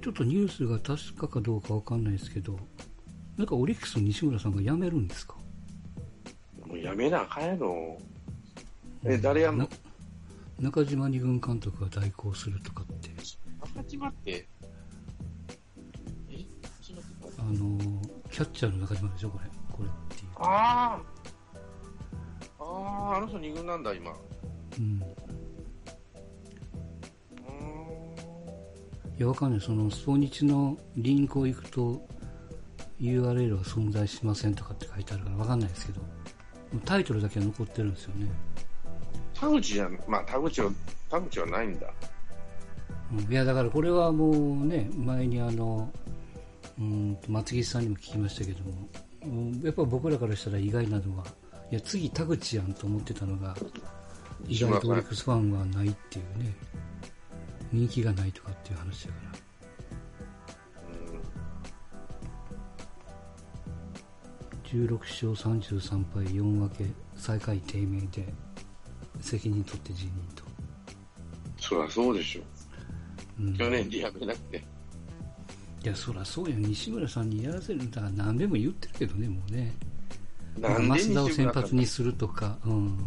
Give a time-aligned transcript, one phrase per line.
[0.00, 2.58] ちょっとニュースが確かかどうかわかんないですけど、
[3.36, 5.34] なんかオリックスの西村さんが辞めるんですか？
[6.66, 7.98] もうやめなあかんやろ。
[9.04, 9.68] え、誰やんの？
[10.58, 13.10] 中島二軍監督が代行するとかって。
[13.74, 14.48] 中島って、
[16.30, 16.44] え
[17.38, 17.78] あの、
[18.30, 19.50] キャッチャーの中島でしょこれ。
[19.70, 20.30] これっていう。
[20.36, 21.00] あ
[22.58, 22.62] あ。
[22.62, 22.64] あ
[23.12, 24.10] あ、あの人二軍なんだ、今。
[24.10, 24.14] う
[24.78, 25.00] うん。
[29.20, 29.60] いや、わかんない。
[29.60, 32.08] その、スポニチのリンクを行くと、
[32.98, 36.00] URL は存在しませんとかって書いてあるからわかんないですけど、
[36.86, 38.30] タイトルだけは残ってるんですよね。
[39.34, 40.70] 田口じゃん、まあ田口は、
[41.10, 41.86] 田口はないんだ。
[43.12, 45.92] うんいや、だからこれはもうね、前にあの、
[46.78, 48.88] うんと、松木さんにも聞きましたけども、
[49.22, 51.26] うんやっぱ僕らからしたら意外なのは、
[51.70, 53.54] いや、次田口やんと思ってたのが、
[54.48, 56.54] 意外とオリックスファンはないっていうね、
[57.72, 59.38] 人気がないとかっていう話だから。
[64.64, 66.84] 16勝33敗4分け
[67.16, 68.32] 最下位低迷で
[69.20, 70.44] 責任取って辞任と、
[71.58, 72.42] そりゃそうでしょ。
[73.40, 73.56] うん。
[73.56, 74.64] 去年でやめなくて。
[75.82, 76.56] いやそりゃそうや。
[76.56, 79.74] 西村さんにやらせるんだから何でも言ってるけどねもうね。
[80.60, 82.98] 増田を先発にするとか、うん、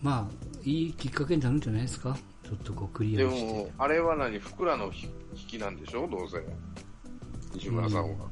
[0.00, 2.16] まあいいきっかけになるんじゃないですか。
[2.16, 3.52] ちょっとこうクリでアにして。
[3.52, 4.92] も、あれは何、福良の
[5.34, 6.42] 引きなんでしょ、どうせ。
[7.54, 8.26] 西村さんは。
[8.26, 8.28] っ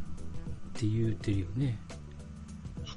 [0.74, 1.78] て言ってるよね。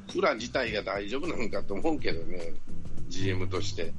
[0.10, 2.54] 福良自体が大丈夫なのかと思うけどね、
[3.08, 3.94] GM として。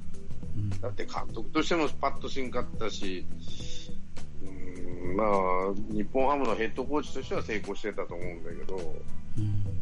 [0.56, 0.70] うん。
[0.70, 3.26] だって監督としてもパッとしんかったし、
[4.42, 5.28] うーんまあ、
[5.92, 8.76] 日本ハムのヘッドコーチとしては成功してたと思うんだけど、
[9.38, 9.73] うん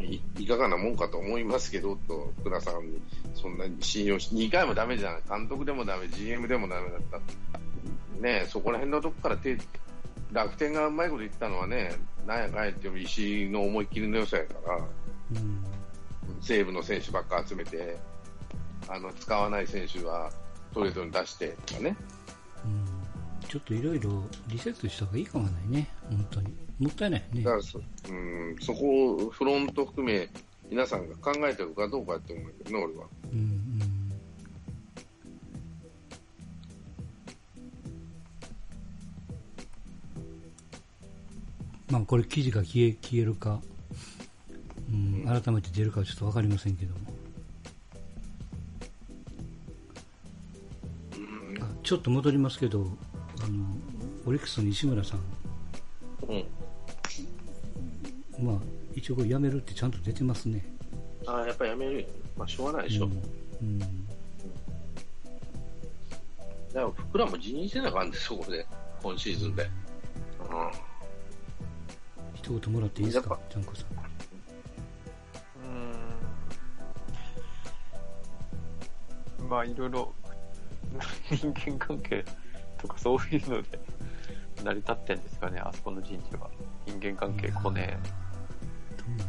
[0.00, 3.00] いいかがなもんかと思いますけど、と、福田さんに
[3.34, 5.22] そんなに信用し、2回もダメじゃん。
[5.28, 7.18] 監督でもダメ、GM でもダメだった。
[8.20, 9.58] ねえそこら辺のとこから手、
[10.32, 11.94] 楽天がうまいこと言ったのはね、
[12.26, 15.64] なんやかんやっても石井の思いっきりの良さやから、うん
[16.40, 17.96] 西武の選手ばっか集めて、
[18.88, 20.30] あの、使わない選手は
[20.72, 21.96] トレードに出してとかね。
[23.54, 25.88] うんちょっといろいろリセットした方がいいかもないね。
[26.10, 26.48] 本当に。
[26.80, 27.44] もったいないね。
[27.44, 28.12] だからそ、う。
[28.12, 30.28] ん、そこをフロント含め、
[30.68, 33.06] 皆さんが考えてるかどうかって思うけどね、俺は。
[33.32, 34.12] うんうん。
[41.90, 43.60] まあこれ記事が消え消えるか、
[44.90, 47.00] うん、改めて出るかはちょっと分かりませんけども、
[51.60, 52.88] あちょっと戻りますけど
[53.44, 53.62] あの
[54.24, 55.20] オリックスの西村さん、
[56.28, 56.46] うん。
[58.46, 58.56] まあ、
[58.94, 60.64] 一応これ辞めるってちゃんと出てますね。
[61.26, 62.06] ああ、やっぱやめるよ。
[62.38, 63.04] まあ、しょうがないでしょ。
[63.04, 63.12] うん
[63.60, 63.78] うん
[66.72, 68.66] だから、福良も辞任せなあかんで、そこで、
[69.02, 69.62] 今シーズンで。
[69.62, 69.68] うん。
[72.34, 73.86] 一言もらっていいですかちゃんこさん。
[73.86, 80.14] うーんまあいろいろ
[81.30, 82.24] 人間関係
[82.84, 83.80] とかそういうので
[84.62, 86.50] 成り立ってんですかね、あそこの人事は。
[86.86, 87.98] 人間関係こね
[88.98, 89.18] どうなん。
[89.18, 89.24] や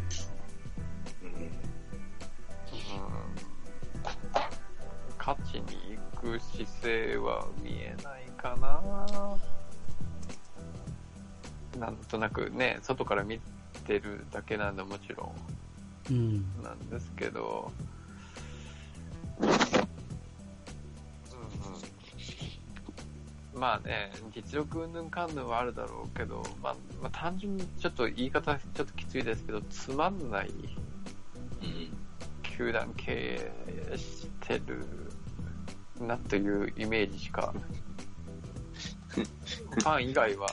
[1.24, 3.26] うん。
[5.18, 9.38] 勝ちに行く姿勢は見えないかな。
[11.80, 13.40] なんとなくね、外から見
[13.88, 15.32] てるだけなんでもちろ
[16.10, 16.18] うん。
[16.42, 17.95] んなんですけど、うん
[23.56, 30.52] まあね、実力云々かんぬんはあるだろうけど、まあ、まあ単純にちょっと言い方ちょっときついですけど、つまんない
[32.44, 34.86] 球団経営してる
[36.00, 37.54] なというイメージしか、
[39.16, 40.48] ファン以外は、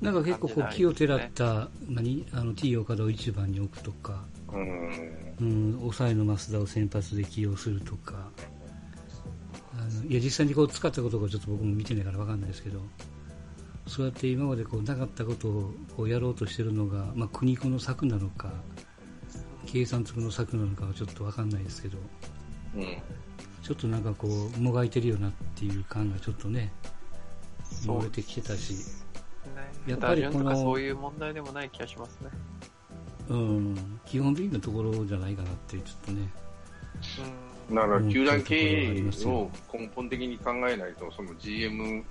[0.00, 2.26] なんか結構こう気をてらった、何？
[2.32, 5.36] あの T 岡田を一番に置くとか、うん。
[5.40, 8.30] うん、抑えの増田を先発で起用するとか、
[10.08, 12.80] いや実際にこう使ったことがちょっと僕も見てないから分かんないですけど、
[13.86, 18.52] そうやって今までこうなかったことをこうやろうとしてるのが、まあ、苦肉の策なのか、
[19.66, 21.98] 計算通の策なのかはちょっと分かんないですけど、
[22.76, 22.82] うん。
[23.62, 26.72] ちょっとなんかこう、もがいてるよなっていう感がちょっとね、
[27.84, 28.78] 漏れてきてたし、ね、
[29.86, 32.30] やっぱりこのそういう問題でもない気がしますね。
[33.28, 36.28] うん、基本的なところじゃないかなって、ちょっとね、
[37.70, 42.04] だから、うん球団経営を根本的に考えないと、その GM、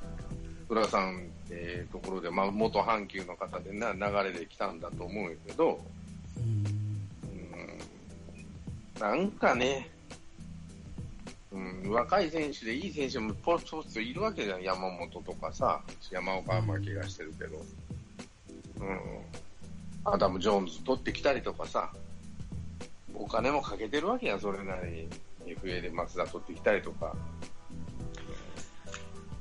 [0.69, 5.80] 浦さんってところで、まあ、元阪急の方でな流れで来たんだと思うけど、
[6.38, 6.66] うん、
[7.31, 7.38] う
[8.98, 9.90] ん、なんかね、
[11.54, 14.62] ううん、若い選手でいい選手もポツポツといるわけじゃん。
[14.63, 15.81] 山本とかさ、
[16.12, 17.57] 山岡はまあ怪我してるけど。
[18.81, 19.00] うん。
[20.04, 21.92] アダム・ジョーンズ取ってきたりとかさ、
[23.13, 25.10] お金もかけてるわけやん、それなりに。
[25.45, 27.15] FA で松田取ってきたりとか。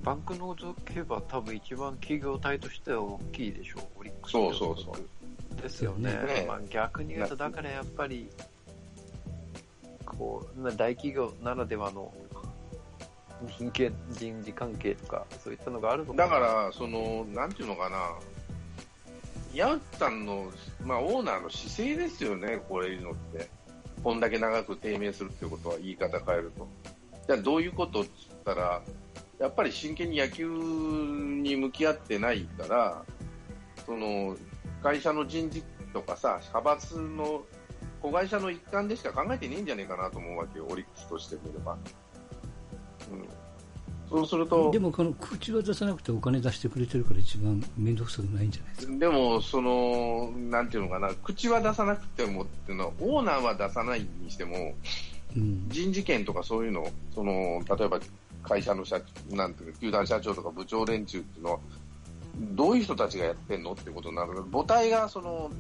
[0.03, 6.13] バンクノーズ競馬は多分一番企業体としては大きいでしょう、オリックスそうそうそうですよね。
[6.13, 8.29] ねまあ、逆に言うと、だからやっぱり、
[10.05, 12.13] こう、な大企業ならではの
[13.49, 18.15] 人権、人事関係とか、そういったのがあるのかなだから、その、なんていうのかな、
[19.53, 20.53] 宮内さんの、
[20.85, 23.49] まあ、オーナーの姿勢ですよね、これいうのって。
[24.05, 26.69] こんだけ長く低迷するってことは言い方変えると。
[27.27, 28.83] じゃあどういうことって言ったら、
[29.41, 33.03] やっぱり真剣に野球に向き合ってないから、
[33.87, 34.37] その、
[34.83, 35.65] 会社の人事
[35.95, 37.47] とかさ、派閥の
[38.03, 41.79] 子会社の一環でしか考えてねえんじゃねえかなと思うわけよ、オリックスとして見れば。
[43.11, 43.44] うん。
[44.11, 48.99] そうすると、でもこの口は出さなくてお金出してくれてるから一番面倒くさくないんじゃないですか？
[48.99, 54.75] でも、その、なんていうのかな、口は出さなくてもっていうのは、オーナーは出さないにしても、
[55.37, 55.67] うん。
[55.69, 57.99] 人事権とかそういうの、その、例えば
[58.43, 61.59] 会社の社長、なんていうか、球団社長とか部長連中っていうのは、
[62.53, 65.51] どういう人たちがやってんのってことになる母体が、その、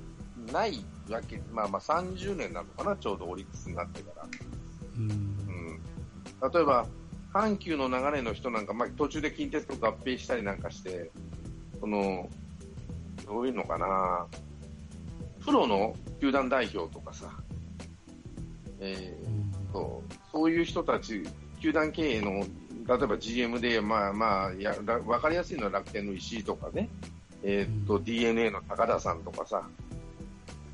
[0.52, 4.26] ないわけ、まあまあ30年なのかな、ちょうどオリックスになってから。
[4.96, 5.12] うんう。
[5.14, 5.81] ん。
[6.52, 6.87] 例えば、
[7.34, 11.10] 阪急の流れの人なんか、まあ、途中で近鉄と合併したりなんかして、
[11.81, 12.31] その、
[13.26, 14.26] どういうのかな、
[15.44, 17.28] プロの球団代表とかさ、
[18.81, 20.14] えーそう。
[20.31, 21.25] そういう人たち、
[21.60, 22.46] 球団経営の、
[22.86, 26.88] 例えば GM で、まあまあ、やら分かりやすいのは楽天の石井とかね、
[27.42, 28.04] えーっと、うん。
[28.04, 29.66] DNA の高田さんとかさ、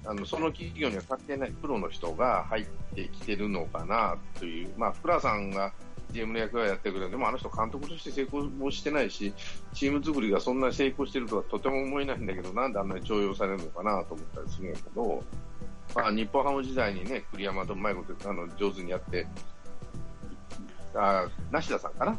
[0.05, 2.65] あのその企業には関係ないプロの人が入っ
[2.95, 5.73] てきてるのかなという、まあ、福良さんが
[6.13, 9.33] GM の役割やってるけど、でもあの人、監督として成功もしてないし、
[9.73, 15.23] チーム作りがそんなに成功してるとはとても思えないんだけど、なんであんなに重用されるのかなと思ったりするんだけど、
[15.95, 19.27] まあ、日本ハム時代にね、栗山とうまいことあの上手にやって、
[20.95, 22.19] あ梨田さんかな、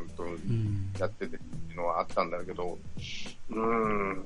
[0.00, 0.92] うんとうん。
[0.98, 2.78] やっててっていうのはあったんだけど、
[3.50, 4.24] うーん、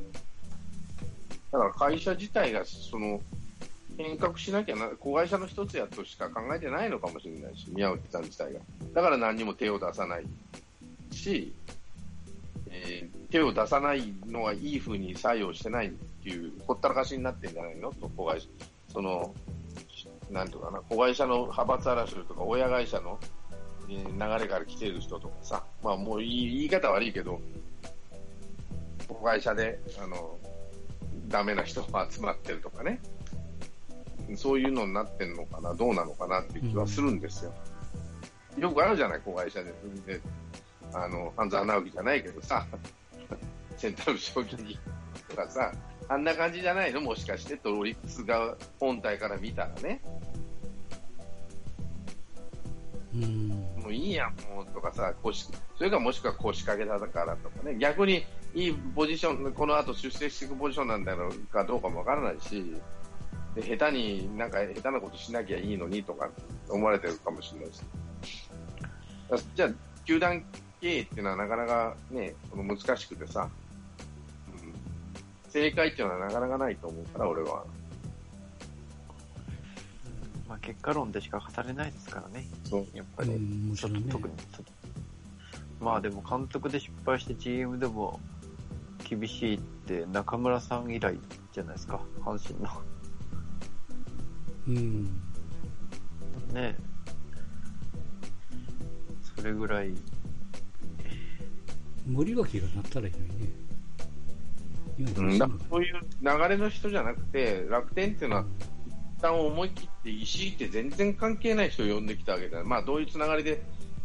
[1.51, 3.21] だから会社自体がその
[3.97, 8.61] 変革しなきゃな、子会社の一つやとしか考えてないのかもしれないし、宮内さん自体が。
[8.95, 10.27] だから何にも手を出さない
[11.11, 11.53] し、
[12.71, 15.91] えー手を出さないのはいい風に作用してないっ
[16.23, 18.47] ていう、ほったらかしになってんじゃないのと、子会社。
[18.93, 19.35] その、
[20.31, 23.19] なんていうかな、子会社の派閥争いとか、親会社の、
[23.89, 27.41] えー流れから来てる人とかさ、まあもう言い言い方悪いけど、
[29.09, 30.39] 子会社で、あの、
[31.29, 33.01] ダメな人が集まってるとかね、
[34.37, 37.53] そういうのになってんのかな、どうなのかなっていう気はするんですよ。
[38.59, 39.73] よくあるじゃない、子会社で。
[40.07, 40.21] で
[40.95, 42.67] あの、半沢直樹じゃないけどさ、
[43.77, 44.79] センタル将棋
[45.29, 45.73] とかさ、
[46.09, 50.01] あんな感じじゃないのもしかしてと、オリックスが本体から見たらね、
[53.15, 53.49] うん。
[53.77, 58.25] もういいやん、もうとかさ、腰それかもしくは腰掛けたからとかね、逆に
[58.55, 62.77] いいポジション、この後出世していくポジションなんだろうかどうかもわからないし、
[63.55, 66.31] で下手になんか下手なことしなきゃいいのにとか
[66.69, 67.83] 思われてるかもしれないし。
[69.31, 69.71] だじゃあ、
[70.05, 70.43] 球団
[70.81, 73.49] 経営っていうのはなかなかね、その難しくてさ、
[74.49, 77.65] うん、正解っていうのはなかなかないと思うから、俺は。
[80.49, 82.87] まあ、結果論でしか語れないですからね、そう。
[82.95, 83.31] やっぱり。
[83.31, 83.89] うん、もちちょ。
[83.89, 84.37] っと特に。
[84.37, 84.73] ちょっと
[85.81, 88.21] まあでも監督で失敗して GM でも
[89.09, 91.19] 厳しいって中村さん以来
[91.53, 92.71] じゃないですか、阪神の。
[94.69, 95.05] うん。
[96.53, 96.77] ね
[99.37, 99.93] それぐらい、
[102.07, 103.63] 森脇がなったらいいのにね。
[104.99, 108.45] うん、だからそういう流れの人じゃなくて、楽天っていうのは、
[109.19, 112.65] 一旦思い切って、石井って全然関係ない人を呼んできたわけだよ。
[112.65, 113.63] まあ、どういうつながりで、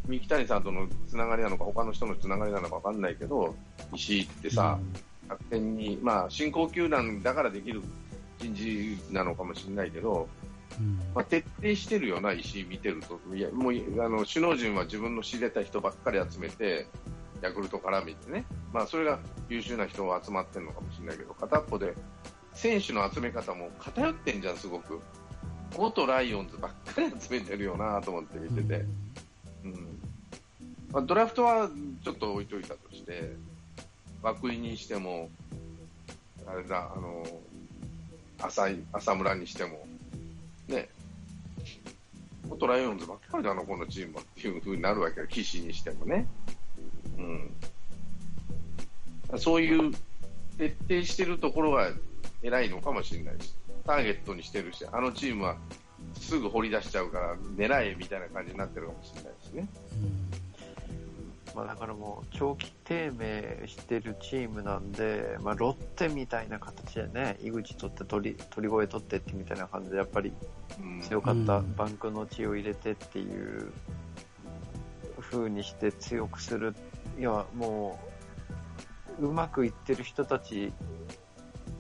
[0.08, 3.56] 三木谷さんとのつながりなのか、他の人のつながりなのかわかんないけど、
[3.94, 4.80] 石井ってさ、
[5.28, 7.82] 楽天に、まあ、新興球団だからできる
[8.40, 10.28] 人事なのかもしれないけど、
[10.80, 11.00] うん。
[11.16, 13.20] まあ、徹底してるよな、石井見てると。
[13.36, 16.88] いや、もう、あの、首脳陣は自分の知れた人ばっかり集めて、
[17.42, 18.46] ヤクルト絡みってね。
[18.74, 21.94] まあ、それが優秀な人が集まってるのかもしれないけど、片っぽで、
[22.54, 25.00] 選手の集め方も偏ってんじゃん、すごく。
[25.78, 28.86] 元ライオンズばっかり集めてるよなと思って見てて。
[29.64, 30.00] うん。
[30.92, 31.70] まあ、ドラフトは
[32.04, 33.36] ちょっと置いといたとして、
[34.24, 35.30] 涌井にしても、
[36.48, 37.24] あれだ、あの、
[38.40, 39.88] 浅い、浅村にしても、
[40.68, 40.90] ね、
[42.48, 46.28] 元ライオンズばっかりだな、このチームはっていう風になるわけよ、騎士にしてもね。
[47.18, 47.52] うん。
[49.38, 49.92] そういう
[50.58, 51.92] 徹底してるところが
[52.42, 53.54] 偉いのかもしれないし、
[53.86, 55.58] ターゲットにしてるし、あのチームは
[56.20, 59.68] すぐ掘り出しちゃうから狙えみたいな感じになってるかもしれないですね。
[61.58, 70.32] まあ、だからもう長期低迷してるチームなんで、まあ、ロッテみたいな形でね、井口取って鳥、鳥越取ってってみたいな感じで、やっぱり
[71.02, 73.74] 強かったバンクの血を入れてっていう
[75.20, 76.76] 風にして強くする。
[77.18, 78.00] いや、も
[79.20, 80.72] う、うまくいってる人たち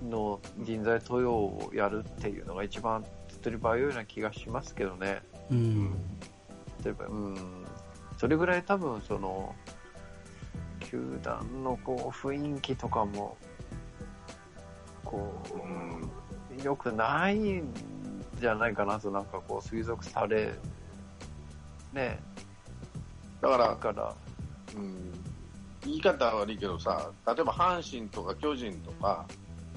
[0.02, 5.22] の人材登用をやるっていうのが一番手っ取り早いような気がしますけどね。
[5.52, 5.92] うん。
[6.84, 7.57] 例えば、うん。
[8.18, 9.56] それぐらい多分その、
[10.80, 13.38] 球団のこう雰囲気とかも、
[15.04, 17.74] こう、うん、よくないん
[18.40, 20.54] じゃないかなとなんかこう推測され、
[21.94, 22.20] ね。
[23.42, 24.16] だから、から
[24.76, 25.12] うん、
[25.86, 29.26] 言い方は悪いけどさ、例えば阪神とか巨人とか、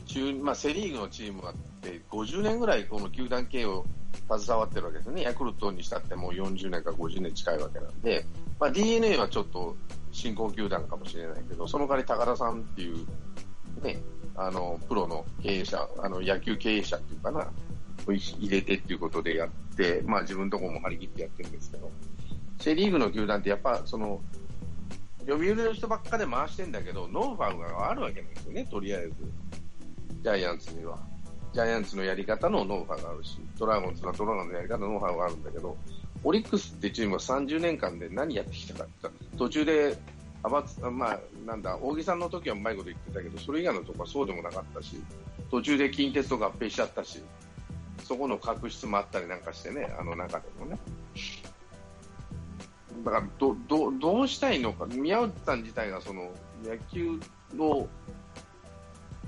[0.07, 3.85] 中まあ、セ・リーグのチームがあって50年ぐらいこの球団経営を
[4.29, 8.25] 携わってるわけですね、ヤクルトにしたってもう40年か50年近いわけなんで、
[8.59, 9.77] まあ、d n a はちょっと
[10.13, 13.07] 新興球団かもしれないけど、その代わり高田さんっていう、
[13.83, 14.01] ね、
[14.37, 17.49] あのプロの経営者、あの野球経営者っていうかな、
[18.07, 21.91] 入れてっていうことでやって、まあ、自分のところも張り切ってやってるんですけど、
[22.61, 24.21] セ・リーグの球団ってやっぱその
[25.27, 29.15] 読売の人ばっかで回してんだけど、ノウハウがあるわけなんですよね、とりあえず。
[30.23, 30.99] ジャイアンツには。
[31.53, 35.77] ジャイアンツのやり方のノウハウがあるし、ドラゴンズはドラゴンズのやり方のノウハウがあるんだけど、
[36.23, 39.99] オリックスってチームは30年間で何やってきたかって途中で、
[40.43, 45.03] あばまあ、なんだ、大木さんの時はうまいこと言ってたけど、それ以外のとこはそうでもなかったし、
[45.51, 47.23] 途中で近鉄と合併しちゃったし、
[48.05, 50.79] そこの確執もあったりなんかしてね、あの中でもね。
[53.05, 56.31] だからどどどうしたいのか、宮内さん自体がその
[56.65, 57.19] 野球
[57.55, 57.89] の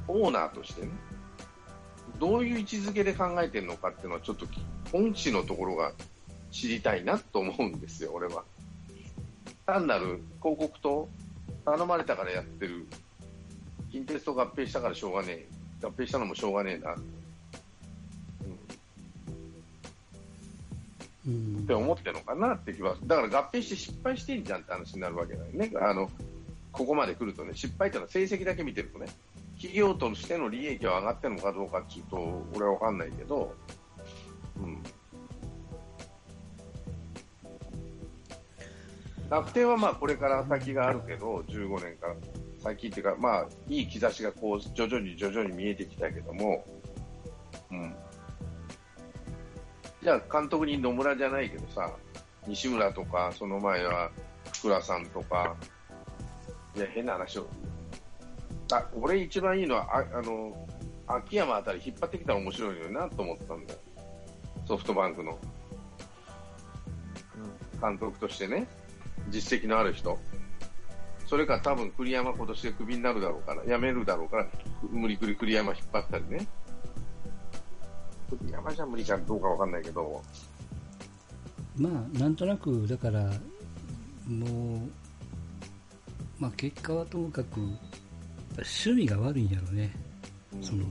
[0.09, 0.89] オーナーとしてね、
[2.23, 4.47] どういう位置づけで考えてるのかっていうのは、ちょっと
[4.93, 5.93] 本質のところが
[6.53, 8.45] 知りたいなと思うんですよ、俺は。
[9.67, 11.09] 単なる広告と
[11.65, 12.87] 頼まれたからやってる、
[13.91, 15.49] 近鉄と合併したからしょうがねえ、
[15.83, 16.95] 合併したのもしょうがねえな、
[21.27, 25.73] うん、って思ってるのかなって気は、だから合併して失敗してんじゃんって話になるわけだよね。
[25.81, 26.09] あの
[26.71, 29.07] ここまで来るとね、失敗っていうのは成績だけ見てるとね、
[29.63, 33.55] 企業としての利益は上がってるのかどうかっていうと、俺は分かんないけど、
[34.57, 34.83] うん。
[39.31, 42.17] 楽天はまあこれから先があるけど、15年から
[42.59, 46.67] 先っていうか、まあいい兆しがこう徐々に徐々に見えてきたけども、
[47.71, 47.95] うん。
[50.03, 51.89] じゃあ監督に野村じゃないけどさ、
[52.49, 54.11] 西村とか、その前は
[54.53, 55.55] 福良さんとか、
[56.75, 57.47] いや、変な話を、
[58.71, 60.67] あ俺一番いいのはああの
[61.07, 63.79] 秋山あたり引っ張ってきたら面白いのになと思ったんだよ。
[64.67, 65.39] ソフトバンクの。
[67.81, 68.69] 監督としてね。
[69.29, 70.19] 実績のある人。
[71.27, 74.47] それから多分栗山今年でクビになるだろうから辞めるだろうから
[74.91, 76.47] 無理くり栗山引っ張ったりね。
[78.31, 80.23] 栗山じゃ無理かどうか分かんないけど。
[81.77, 83.33] まあなんとなくだから
[84.29, 84.79] もう
[86.39, 87.61] まあ結果はともかく
[88.59, 89.93] 趣味が悪いんやろね、
[90.55, 90.85] うん、その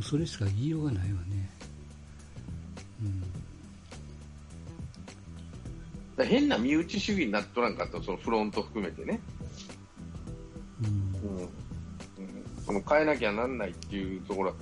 [0.00, 1.50] それしか言いようがないわね、
[6.18, 9.20] うん、変な身内主義になっとらんかったそのフロント含めてね、
[10.82, 11.30] うん。
[11.38, 11.42] うん。
[11.42, 11.48] うん、
[12.64, 14.54] その変えなきゃなんないっていうところ。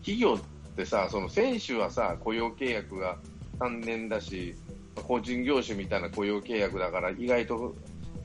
[0.00, 3.16] 企業ってさその選手はさ雇用契約が
[3.58, 4.54] 3年だし
[4.94, 7.74] 個人業種みたいな雇用契約だから意外と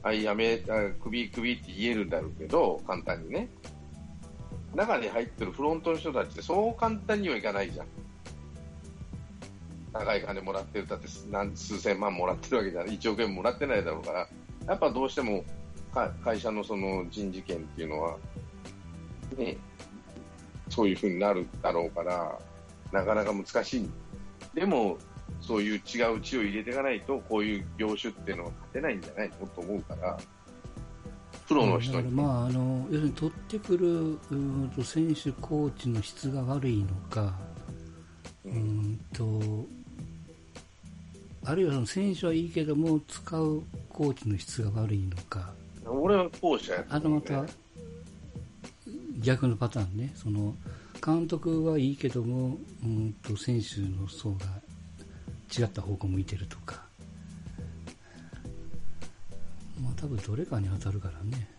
[0.10, 0.58] はい、やめ、
[1.04, 3.48] 首、首って言えるんだろうけど、簡単にね。
[4.74, 7.88] 中に入ってるフロントの人たちってそう簡単にはいかないじゃん。
[9.94, 14.28] 高い金もらってるだって何数千万もらってるわけじゃない、1億円もらってないだろうから、
[14.66, 15.46] やっぱどうしても
[16.24, 18.18] 会社のその人事権っていうのは、
[19.38, 19.58] ね、
[20.70, 22.40] そういうふうになるだろうから、
[22.92, 23.90] なかなか難しい。
[24.56, 24.98] でも、
[25.42, 30.20] そういう違う血を入れていかないと、こういう業種っていうのは勝てないんじゃないのと思うから、
[31.48, 32.12] プロの人に。
[32.12, 33.88] まあ、あの要するに取ってくる
[34.32, 37.34] うんと選手、コーチの質が悪いのか、
[38.46, 39.66] うん、と
[41.46, 45.52] あるいはその選手はいいけども、使うコーチの質が悪いのか。
[45.86, 47.46] 俺は後者や、ね、あとまた
[49.22, 50.56] 逆のパターンね、その
[51.04, 54.46] 監督はいいけども、うんと選手の層が
[55.58, 56.84] 違った方向向いてるとか。
[59.82, 61.50] まあ多分どれかに当たるからね。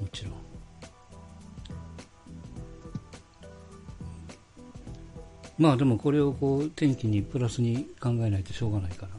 [0.00, 0.34] もちろん。
[5.58, 9.12] まあでもこれをこう天気にプラスに考えないとしょうがないから。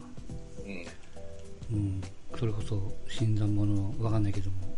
[0.66, 1.78] うん。
[1.78, 2.02] うん。
[2.38, 4.78] それこそ新参者わかんないけども、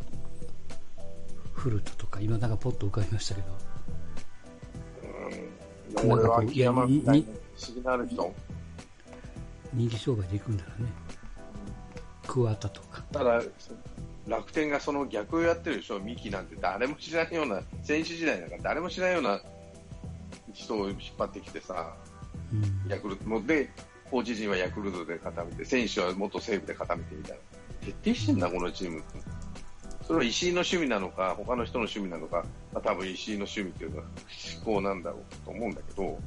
[1.54, 3.48] フルトとか、今なんかポッと浮かびましたけど、
[6.04, 6.12] うん。
[6.12, 8.34] 俺は秋山みたいにな不思議なある人。
[9.74, 10.92] 人気商売で行くんだらね。
[12.28, 13.02] 桑田とか。
[13.12, 13.42] ただ、
[14.28, 19.42] 楽天がその逆をやってるでしょ、ミキなんて誰も知らないような、選手時代なんか誰も知らないような
[20.54, 21.96] 人を引っ張ってきてさ、
[22.54, 22.90] うん。
[22.90, 23.70] ヤクルトもで、
[24.10, 27.92] コーチ陣はヤクルトで固めて、選手は元西武で固めてみたいな。
[28.04, 29.20] 徹底してんだ、このチームって。
[30.06, 34.04] それは石井の趣味なのか、他の人の趣味なのか、まあ、多分石井の趣味っていうのは
[34.56, 36.20] 思考なんだろうと思うんだけど、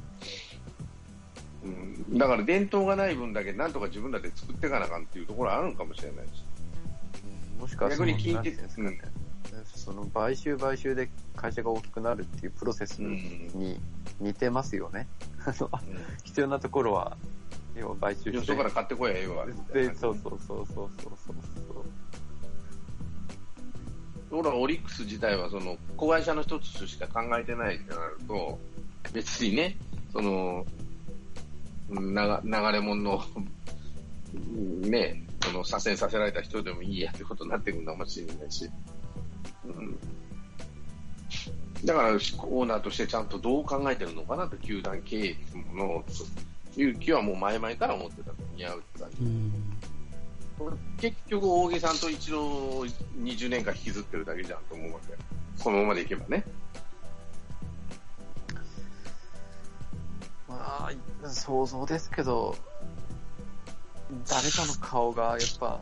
[1.65, 6.43] うん、だから伝統がない分だけなんとか自分らで作っていかなあかんっていうところはあるのかもしれないし。
[7.59, 9.11] もしか逆に聞いてなんてうんですかね
[9.63, 13.79] その買収買収で会社が大きくなるっていうプロセスに
[14.19, 15.07] 似てますよね。
[16.23, 17.17] 必要なところは、
[17.75, 18.35] 要は買収して。
[18.35, 19.45] よそから買ってこいやええわ。
[19.45, 21.35] みたいなで、そうそうそうそうそうそう
[24.31, 28.59] 俺はオリックス自体はその子会社の一つとしか考えてないってなると、
[29.13, 29.77] 別にね、
[30.11, 30.84] その、うん
[31.89, 33.23] なが流れ物の、
[34.55, 38.69] うんね、その左遷させられた人でもいいやってことになってくるのかもしれないし。
[39.65, 39.97] うん
[41.83, 46.05] だから、オーナーとしてちゃんとどう考えてるのかなと、球団経営っていうものを、
[46.73, 49.21] という気はもう前々から思ってたと、似合うって感じ。
[49.21, 49.53] うん。
[50.97, 52.85] 結局、大木さんと一郎を
[53.21, 55.13] 20年間引きずってるだけじゃんと思うわけ。
[55.63, 56.43] このままでいけばね。
[60.55, 60.89] ま
[61.23, 62.55] あ、想像ですけど、
[64.29, 65.79] 誰かの顔がやっぱ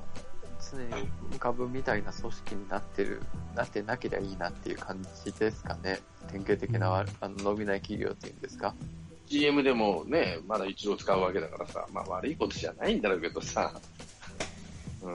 [0.71, 3.21] 常に浮かぶみたいな組織になってる、
[3.55, 5.99] なってなければいいなっていう感じですかね。
[6.31, 8.73] 典型的な、うんあの伸びない企業っていうんですか。
[9.27, 13.73] GM でもね、まだ一郎使うわけだからさ、まあ悪いことじゃないんだろうけどさ、
[15.03, 15.13] うん。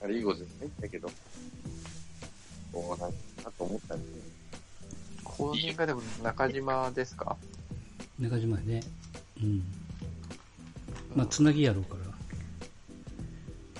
[0.00, 1.08] 悪いことじゃないんだけど、
[2.72, 3.06] そうなんだ
[3.44, 4.06] なと思ったりね。
[5.24, 7.36] 後任がでも中島ですか？
[8.18, 8.82] 中島やね。
[9.42, 9.62] うん。
[11.14, 12.04] まあ、つなぎやろうから。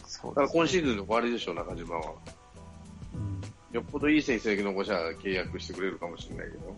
[0.06, 2.12] そうだから今シーズンの終わりでしょ、中島は。
[3.14, 3.40] うん。
[3.74, 6.76] よっぽどいい成績残しゃ契約してくれるかもしれないけど。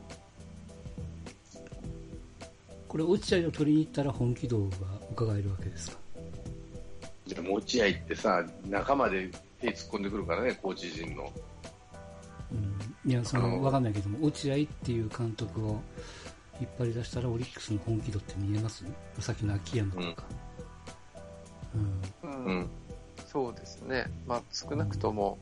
[2.88, 4.76] これ、落合を取りに行ったら本気度が
[5.12, 5.98] 伺えるわけですか。
[7.26, 11.32] じゃあ、持ち合いってさ、仲間で手突っ込んでくるからね、コーチ陣の。
[12.52, 13.10] うん。
[13.10, 15.80] いや、そのわかんないけども、落合っていう監督を
[16.60, 18.84] 引っ張り出したら、オリックスの本気度って見えます？
[19.18, 20.24] さっきの秋山とか。
[21.74, 22.02] うん。
[22.22, 22.70] うんうん。
[23.26, 24.06] そうですね。
[24.26, 25.38] まあ少なくとも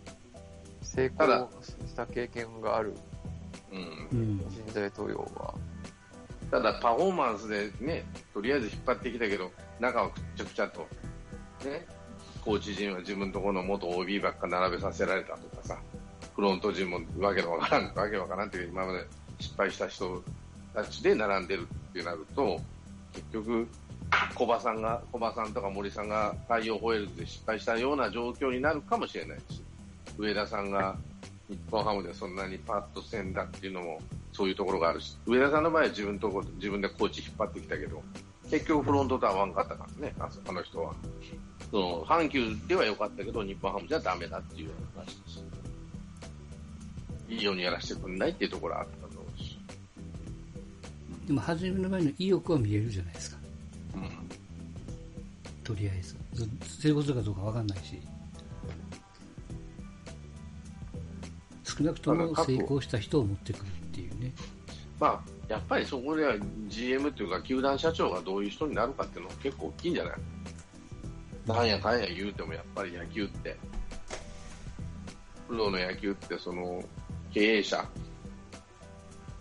[0.83, 2.94] 成功した経験がある
[3.72, 4.14] うんう。
[4.16, 4.38] ん。
[4.50, 5.55] 人材登用は、
[6.50, 9.50] ただパフォーマンスでね、とりあえず引っ張ってきたけど、
[9.81, 10.81] 中はくっちゃくちゃと、
[11.64, 11.87] ね、
[12.44, 15.79] コーチ陣は自分のところの元 OB ばっか並べさせられたとかさ、
[16.35, 19.05] フロント陣もわけのわからん、わけわからんっていう今まで
[19.38, 20.22] 失敗した人
[20.75, 22.61] たちで並んでるってなると、
[23.13, 23.69] 結局、
[24.35, 29.63] 小葉さんが、小葉さんとか森さんが太陽ホエールズで失敗したような状況になるかもしれないし、
[30.19, 30.97] 上田さんが
[31.49, 34.01] 日本ハムでそんなにパッとせんだっていうのも、
[34.33, 38.03] そういうところがあるし、上田さんの場合は自分とこ自分でコーチ引っ張ってきたけど、
[38.51, 40.95] 結局フロントとは合わんかったからね、あの人は。
[41.71, 45.45] その阪急では良かったけど、日本ハムじゃダメだっていうような話です。
[47.29, 49.04] いいようにやらせてくんないっていうところはあった。
[51.27, 53.39] でも、初めの前の意欲は見えるじゃないですか。
[53.95, 54.11] うん。
[55.63, 56.17] とりあえず。
[56.35, 56.49] ず
[56.83, 57.99] 成功するかどうかわかんないし。
[61.65, 64.33] 少なくとも成功した人を持ってくるっていうね。
[65.01, 66.35] まあ、やっぱりそこでは
[66.69, 70.15] GM っていうか、球団社長がどういう人になるかっていうのは結構大きいんじゃない？
[71.47, 73.57] なんやかんや言うても、やっぱり野球って、
[75.49, 76.83] プロの野球って、その、
[77.33, 77.85] 経営者、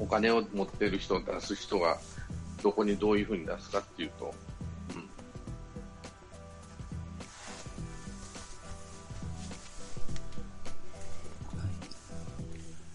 [0.04, 1.98] お金を持ってる人を出す人が、
[2.62, 4.36] どこにどういうふうに出すかっていうと、
[4.94, 5.00] うん。
[5.00, 5.04] い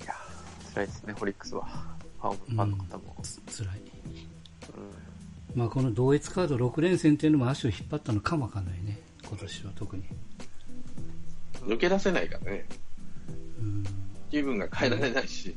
[0.05, 1.67] やー辛いですね、ホリックスは。
[2.21, 3.17] ファンファンの方も。
[3.23, 3.79] つ辛い。
[3.79, 3.89] うん
[5.55, 9.01] まあ、この同一カード6連戦っていうのも足を引っ張ったのかもわかんないね。
[9.27, 10.05] 今年は特に。
[11.63, 12.67] 抜け出せないからね。
[13.59, 13.85] うん。
[14.31, 15.57] 気分が変えられないし、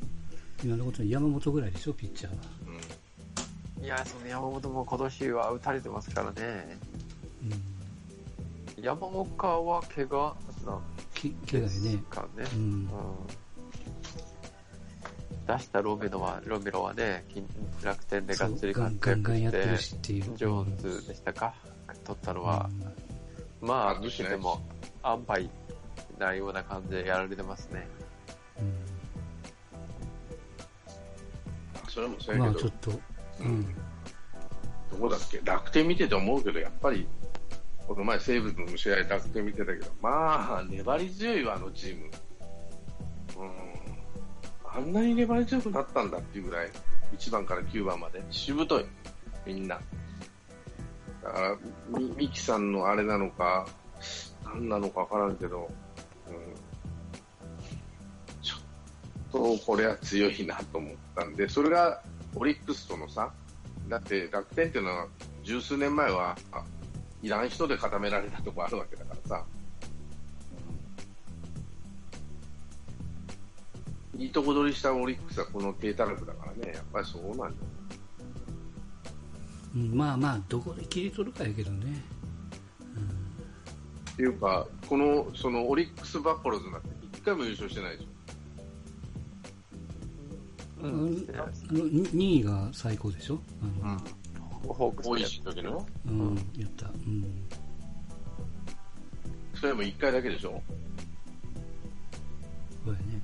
[0.63, 2.41] 今のことに山本ぐらいでしょ、ピッチャーは。
[3.79, 3.83] うん。
[3.83, 6.77] いや、その山本も今年は打たれてますからね。
[8.77, 8.83] うん。
[8.83, 10.79] 山岡は怪我な
[11.51, 12.03] でね。
[12.09, 12.45] かね。
[12.53, 12.61] うん。
[12.61, 12.87] うん
[15.47, 17.45] 出したロメロは、ロメロはね、金
[17.83, 20.13] 楽天でがっつりそうガンガンガンやってるしって。
[20.13, 21.53] ジョーンズでしたか？
[22.05, 22.69] 取ったのは、
[23.59, 24.61] まあ、外しないしでも、
[25.01, 25.49] 安牌
[26.19, 27.87] なような感じでやられてますね。
[31.91, 32.91] それもそうやけど、あちょっと、
[33.41, 33.75] うん。
[34.91, 37.05] どこだっけ、楽天見てて思うけど、やっぱり、
[37.85, 42.05] この前、西武の試合、楽天見てたけど、まあ、粘り強いわ、あのチーム。
[43.37, 43.51] うん。
[44.63, 46.69] あんなに粘り強くなったんだっていうぐらい、
[47.17, 48.85] 1番から9番まで、しぶとい、
[49.45, 49.77] みんな。
[51.21, 51.57] だから、
[51.89, 53.67] みミキさんのあれなのか、
[54.45, 55.69] 何なのかわからんけど、
[56.29, 56.70] うん。
[59.31, 62.01] と、これは強いなと思ったんで、それが、
[62.35, 63.31] オリックスとの差
[63.89, 65.07] だって楽天っていうのは
[65.43, 66.63] 十数年前はあ
[67.21, 69.45] いらん人で固められたとこあるわけだからさ、
[74.17, 77.51] いいとこ取りしたオリックスはこの低たらくだからね、やっぱりそうなんだよ。
[79.75, 82.03] うんまあまあ、どこで切り取るかやけどね。
[84.11, 88.10] っていうか、このそのオリックス・バファローズなんて一回も優勝してないでしょ。
[90.81, 93.39] ううんしてないですあのに2位が最高でしょ？
[93.83, 93.87] あ
[94.67, 95.85] の、ホークスの？
[96.07, 96.87] うん、やった。
[96.87, 97.25] うん。
[99.55, 100.61] それも一回だけでしょ？
[102.85, 103.21] そうやね。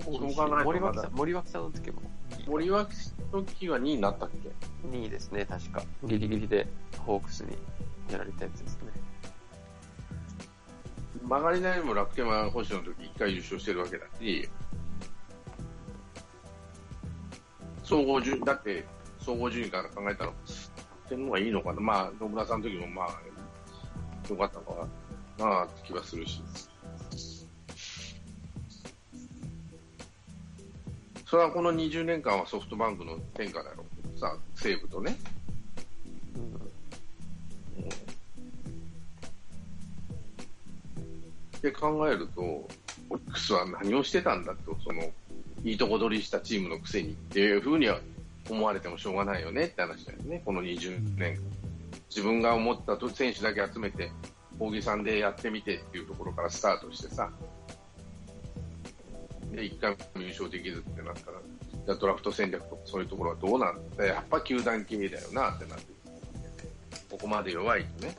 [0.00, 2.02] しょうがない森脇さん、森脇さんの時も
[2.46, 2.90] 森脇
[3.32, 4.48] の時は2位になったっけ
[4.88, 5.82] ？2位ですね、確か。
[6.04, 7.56] ギリギリでホークスに
[8.12, 8.92] やられたやつですね。
[11.22, 14.48] 曲がりなりにも楽天は星野の時一回優勝してるわけだし、
[17.88, 18.84] 総合順、だって
[19.18, 20.36] 総合順位から考えたら、楽
[21.08, 21.80] 天のがいいのかな。
[21.80, 23.18] まあ、野村さんの時もまあ、
[24.28, 24.86] 良かったのか
[25.38, 26.42] な、あって気はするし。
[31.24, 34.18] それはこの20年間はソフトバンクの天下だろう。
[34.18, 35.16] さ、西武とね。
[41.56, 42.68] って考えると、オ
[43.16, 45.10] リックスは何をしてたんだと、その、
[45.68, 48.00] いいとこ取りしたチームのくせにっていうふうには
[48.48, 51.38] 思われてもしょうがないよねって話だよね、この20年。
[52.08, 54.10] 自分が思ったと選手だけ集めて、
[54.58, 57.30] 大木さんでやってみてっていうところからスタートしてさ、
[59.52, 61.38] で、一回も優勝できずってなったら、
[61.84, 64.06] じゃあドラフト戦略とかそういうところはどうなんだ？
[64.06, 65.84] やっぱ球団経営だよなってなって、
[67.10, 68.16] ここまで弱いとね。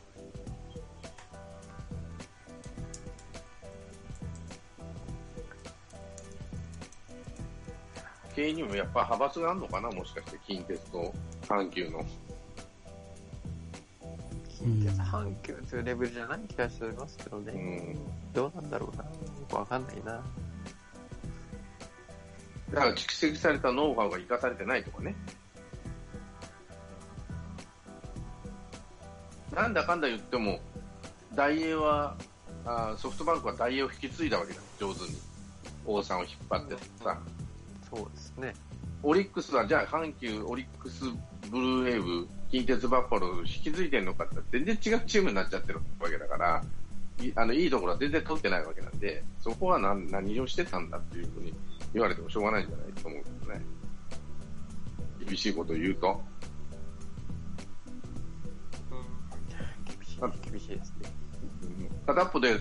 [8.39, 11.13] 経営にもやっぱ派閥があるのかな、もしかして近鉄と
[11.45, 11.99] 阪急の。
[14.61, 17.51] うん阪急というレベルじゃない気がしますけどね。
[17.51, 19.03] うんどうなんだろうな。
[19.03, 19.09] よ
[19.49, 20.23] くわかんないな。
[22.71, 25.13] だから蓄積されたノウハウが生かされてないとかね。
[29.53, 30.61] なんだかんだ言っても、
[31.35, 32.15] 大英は、
[32.63, 35.17] あーソフトバンクは大英を引き継いだわけだ、上手に。
[35.85, 37.19] 王さんを引っ張ってさ。
[37.93, 38.53] そうですね。
[39.01, 41.05] オリックスは、じゃあ阪急、オリックス、
[41.49, 46.63] ブルーウェーブ、近鉄バッファローズ引き継いでるのかって全然違うチームになっちゃってるわけだから、
[47.21, 51.53] いあのいいところは全然取ってないわけなんで、そこは何何をしてたんだっていうふうに
[51.93, 53.61] 言われてもしょうがないんじゃないと思うけどね。
[55.25, 56.21] 厳しいことを言うと。
[59.85, 61.09] 厳しい、厳しいですね。
[62.05, 62.55] 片っぽで、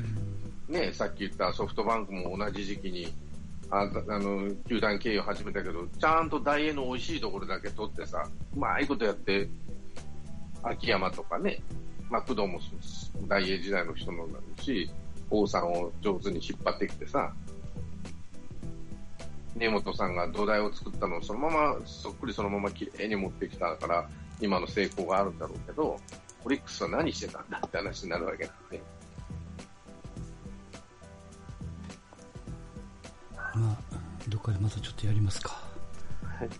[0.69, 3.13] ね、さっき言ったソフトバンクも同じ時期に、
[3.71, 8.27] ああの、球団経営を始めたけど、ちゃんと大英の美味しいところだけ取ってさ、
[8.57, 9.49] うまいことやって、
[10.63, 11.63] 秋山とかね、
[12.11, 12.59] まあ、工藤も
[13.27, 14.91] 大英時代の人なんだし、
[15.31, 17.33] 王さんを上手に引っ張ってきてさ、
[19.55, 24.09] 根本さんが土台を作ったのをそのまま、そっくりそのまま綺麗に持ってきたから、
[24.41, 25.99] 今の成功があるんだろうけど、
[26.45, 28.83] オリックスは何してたんだって話になるわけなんで。
[33.59, 33.77] まあ、
[34.29, 35.61] どっかでまたちょっとやりますか。
[36.23, 36.51] はい。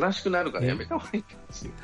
[0.00, 1.80] 悲しくなるからやめた方がいいかもしれない。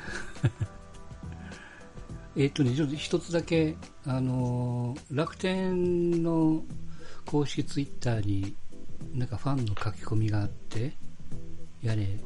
[2.43, 6.63] えっとね、ちょっと一つだけ、あのー楽天の
[7.25, 8.55] 公式ツイッターに、
[9.13, 10.93] なんかファンの書き込みがあって、
[11.81, 12.19] やれ、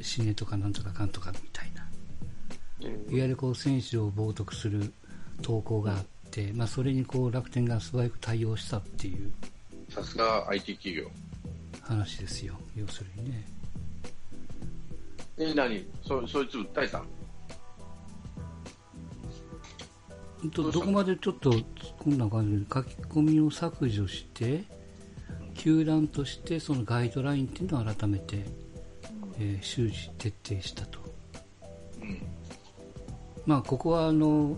[0.00, 1.82] 死ねとかなんとかかんとかみたいな。
[2.82, 4.92] いわゆるこう選手を冒涜する
[5.42, 9.32] 投稿があって、まあそれにこう楽天が素早く対応したっていう
[9.94, 11.10] さすが IT 企業。
[11.82, 13.44] 話ですよ、要するにね。
[15.38, 15.84] え、何？
[16.02, 16.98] そ、そいつ訴えた
[20.44, 21.52] のとどこまでちょっと
[21.98, 24.64] こんな感じで書き込みを削除して
[25.54, 28.44] 球団としてそのガイドラインっていうのを改めて、
[29.38, 30.98] えー周知徹底したと、
[32.00, 32.22] うん。
[33.46, 34.56] まあここはあの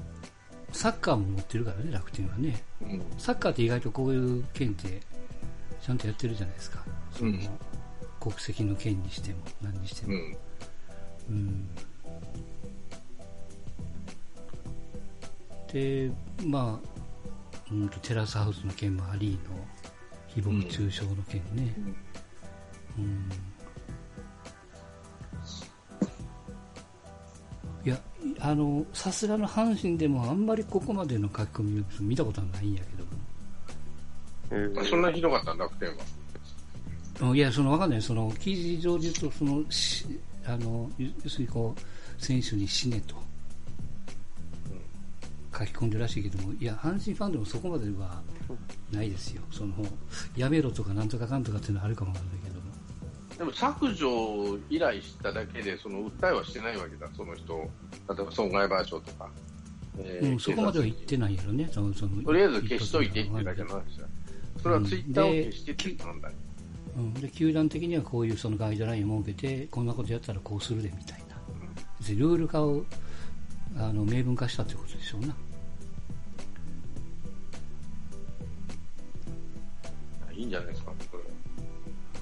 [0.72, 3.02] サッカーも持ってるからね楽天はねうん。
[3.18, 5.00] サッカーって意外とこういう件って
[5.84, 6.82] ちゃんとやってるじゃないですか。
[7.12, 7.48] その、うん
[8.20, 10.36] 国籍の件にしても何にしても、うん。
[11.28, 11.68] うん。
[15.70, 16.10] で
[16.46, 16.88] まあ、
[17.70, 21.74] うん、とテラスハウスの件もありの誹謗中傷の件ね、
[22.96, 23.30] うん。
[27.84, 28.00] いや
[28.40, 33.10] あのさすがの阪神でもあんまりここまでの書き込みを見たことはないんやけども
[34.50, 35.94] あそんなひどかったん楽天は。
[35.94, 40.04] うんいや、そのわかんない、その記事上で言うと、そのし
[40.44, 43.14] あの要するにこう選手に死ねと
[45.56, 48.20] 書き込んでるらしいけども、いや、阪神ファンでもそこまでは
[48.92, 49.72] ないですよ、その
[50.36, 52.72] やめろとかなんとかかんとかっていうのはあるかもわかんないけども、
[53.38, 57.56] でも削除依頼しただけで、その訴えはしてないわけだ、その人。
[57.56, 59.30] 例えば損害賠償とか。
[59.96, 64.08] えーうん、そこまでは言ってないやろね、そのそのとりあえず消しといてっていうだけの話だ。
[64.62, 66.34] それはツイッターを消してって言ったんだよ。
[66.96, 71.36] うん、で球団的にはこういうそのガイドラインを設けて、こんなことやったらこうするでみたいな、
[71.98, 72.84] 別にルール化を
[73.76, 75.36] あの明文化したということでしょうな。
[80.32, 81.18] いいんじゃないですか、こ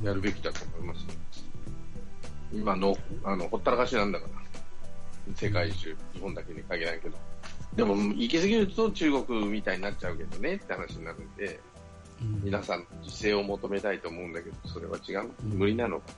[0.02, 0.06] れ。
[0.06, 1.06] やるべきだと思います。
[2.52, 5.34] 今の、あの、ほったらかしなんだから。
[5.34, 7.16] 世界中、日本だけに限らんけど。
[7.74, 11.71] でも、行き過ぎると中国みたいになっちゃうけどねって話になるんで、うん
[12.42, 15.30] 皆さん自制を求めたいと思うんだけど、それは違う。
[15.42, 16.12] 無理なのか？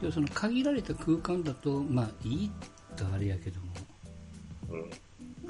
[0.00, 2.50] でもその限られた空間だと、まあいい
[2.96, 3.66] とあれやけども、
[4.70, 4.90] うん。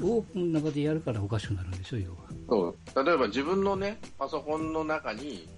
[0.01, 2.17] オープンな場でやるからおかしくなるんでしょ、要は。
[2.49, 3.05] そう。
[3.05, 5.49] 例えば自分のね、パソコンの中に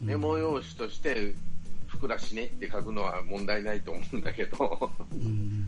[0.00, 1.34] うんメモ用紙として、
[1.86, 5.66] ふくらしねって書くのは問題ないと思うんだけど、うん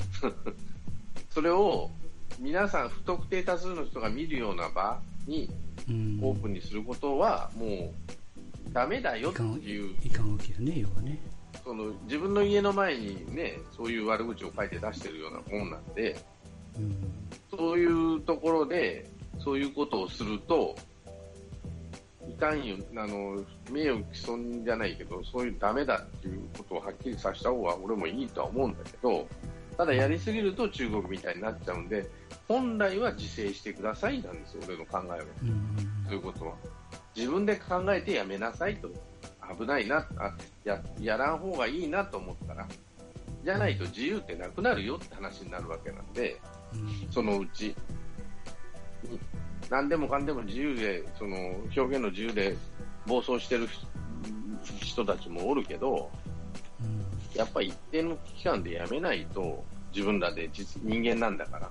[1.31, 1.91] それを
[2.39, 5.51] 皆さん不特定多数の人が見るような場に
[5.89, 6.19] うん。
[6.23, 7.91] オープンにすることはもう
[8.73, 11.21] ダメだよっていう、いかんわけやね、要はね。
[11.65, 16.17] その自分の家の前にね、そういう悪口を書いて出してるようなもんなんで、
[16.77, 16.97] うん。
[17.51, 20.77] そういうところで、そういうことをすると、
[22.29, 29.27] いかんよ、あの、名誉毀損じゃないけど、そういうダメだっていうことをはっきりさせた方が俺もいいとは思うんだけど、
[29.79, 32.05] ただやりすぎると中国みたいになっちゃうんで、
[32.49, 35.17] 本来は自制してくださいなんですよ、俺の考えは。
[35.19, 36.55] うんそういうことは。
[37.15, 38.91] 自分で考えてやめなさいと。
[39.57, 42.67] 危ないな、あや、やらん方がいいなと思ったら、
[43.45, 46.41] じゃないと自由ってなくなるよって話になるわけなんで、
[46.75, 47.75] うんそのうち、
[49.71, 51.37] 何でもかんでも自由で、その
[51.77, 52.57] 表現の自由で
[53.07, 53.69] 暴走してる
[54.81, 56.28] 人たちもおるけど、うん
[57.39, 61.71] やっぱり一定の期間でやめないと、自分らで実人間なんだから。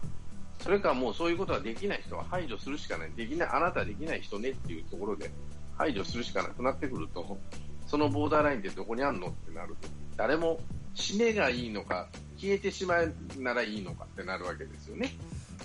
[0.63, 3.12] それかもうそういうことができない人は排除するしかない。
[3.15, 5.30] できない、あなたはできない人ねっていうところで
[5.77, 7.38] 排除するしかなくなってくると、
[7.86, 10.60] そのボーダーラインってどこにあんのってなると、誰も
[10.95, 15.15] 死ねがいいのか、消えてしまえならいいのかってなるわけですよね。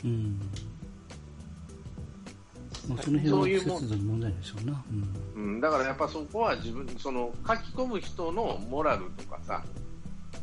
[0.05, 0.41] うん
[2.89, 4.85] まあ、その辺はそういうもん節度の問題でしょうな。
[5.37, 9.65] うんうん、だからやっぱそこは自分、その書き込む人のモラルとかさ、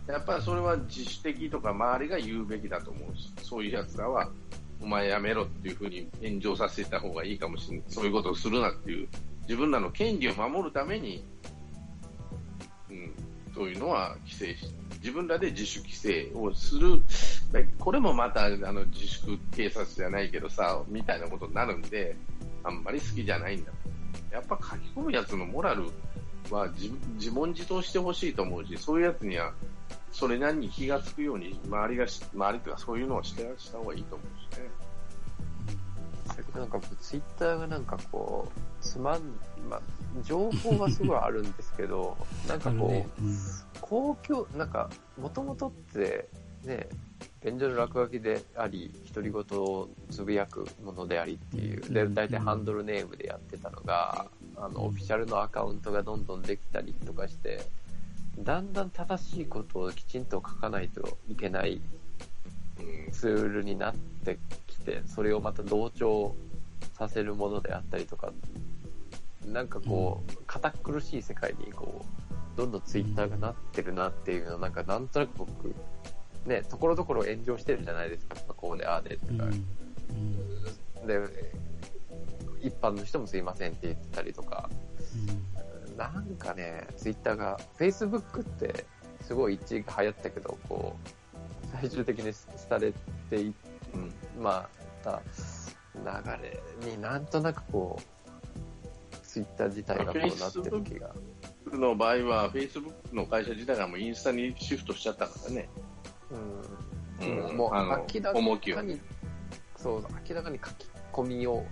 [0.09, 4.27] やっぱりそれは自主的とか周りが言うべきだと思うし、そういうやつらは、
[4.81, 7.85] お前やめろっていうふうに炎上させた方がいいかもしれない。
[7.89, 9.07] そういうことをするなっていう、
[9.43, 11.23] 自分らの権利を守るために、
[12.89, 13.13] うん、
[13.53, 17.03] そういうのは規制し、自分らで自主規制をする。
[17.77, 22.15] これもまた、あの、自粛警察じゃないけどさ、みたいなことになるんで、
[22.63, 23.71] あんまり好きじゃないんだ。
[24.31, 25.83] やっぱ書き込むやつのモラル
[26.49, 29.53] は自自問自答してほしいと思うし、そういうやつには
[30.11, 34.69] それなりに気がつくように周りがし、周りとかそういうのをしてした方がいいと思うしね。
[36.55, 39.21] なんかツイッターがなんかこう、つまん、
[39.69, 39.81] まあ、
[40.23, 42.17] 情報はすごいあるんですけど、
[42.47, 43.35] なんかこう、あのね、うん
[43.81, 46.29] 公共、なんか、もともとって、
[46.63, 46.87] ね、
[47.43, 52.13] 便所の落書きであり、独り言をつぶやくものでありっていう、で、うん。
[52.13, 57.61] 大体ハンドルネームでやってたのが、あの、オフィシャルのアカウントがどんどんできたりとかして、
[58.39, 61.81] だんだん正しいことをきちんと書かないといけない
[62.79, 66.35] うんツールになってきて、それをまた同調
[66.97, 68.31] させるものであったりとか、
[69.45, 72.05] なんかこう、堅苦しい世界にこ
[72.55, 75.75] う、どんどんツイッターがなってるなっていうのを、なんかなんとなく僕、
[76.45, 78.35] ね、ところどころ炎上してるじゃないですか。
[78.47, 79.49] こうで、ああでとか。
[81.05, 81.19] で、
[82.61, 84.69] 一般の人もすいませんって言ってたりとか、
[85.27, 85.48] うん
[85.99, 88.85] なんかね、ツイッターが、Facebook って
[89.21, 92.31] すごい一時期流行ったけど、こう、最終的に
[92.69, 92.93] 廃れ
[93.29, 93.53] てい、
[93.93, 94.69] うん、ま
[95.03, 95.21] あ、た
[95.95, 101.13] 流れになんとなくこう、ツイッター自体がこうなってる気が。
[101.73, 105.69] の場合は、フェイスブックの会社自体がもうインスタにシフトしちゃったからね。
[106.31, 107.49] うん。
[107.49, 109.01] うんもう明らかに、
[109.75, 111.65] そう、明らかに書き込みを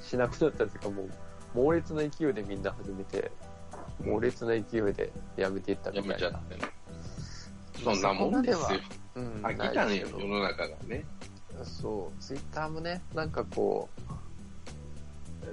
[0.00, 1.10] しなくなったというか、もう、
[1.54, 3.30] 猛烈な勢いでみんな始めて、
[4.02, 6.14] 猛烈な勢いでやめていったみやたいな。
[6.14, 6.60] めちゃってね。
[7.82, 8.80] そんなもんですよ。
[9.16, 11.04] うん、飽きたね世の中がね。
[11.62, 13.88] そう、ツイッターもね、なんかこ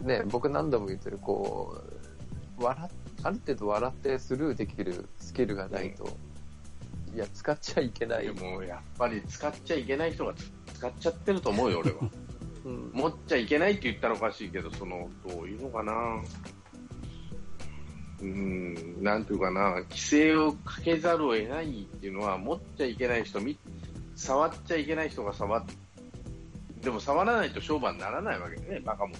[0.01, 1.77] う、ね、僕何度も言ってる、こ
[2.59, 2.91] う、笑っ、
[3.23, 6.09] ある程度笑ってスルーできるスキルがないと、
[7.13, 8.23] いや、使っちゃいけない。
[8.23, 10.33] でも、やっぱり使っちゃいけない人が
[10.73, 11.97] 使っちゃってると思うよ、俺は。
[12.63, 16.21] うん、持っちゃいけないって言ったらおかしいけど、その、どういうのかな。
[18.21, 23.39] うん、なんていうかな、規制をかけざるを得ないっていうのは、持っちゃいけない人、
[24.15, 25.63] 触っちゃいけない人が触っ、
[26.81, 29.13] でも触らないと商売にならないわけね、バカも、